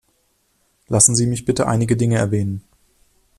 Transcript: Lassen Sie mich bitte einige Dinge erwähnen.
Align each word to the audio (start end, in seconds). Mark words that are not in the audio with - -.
Lassen 0.87 1.15
Sie 1.15 1.27
mich 1.27 1.45
bitte 1.45 1.67
einige 1.67 1.95
Dinge 1.95 2.15
erwähnen. 2.17 2.63